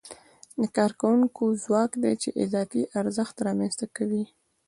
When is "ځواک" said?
1.63-1.91